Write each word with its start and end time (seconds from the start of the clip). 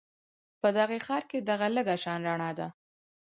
په 0.61 0.67
دې 0.75 0.99
ښار 1.05 1.23
کې 1.29 1.37
دغه 1.49 1.67
لږه 1.75 1.95
شان 2.03 2.19
رڼا 2.27 2.51
ده 2.59 2.67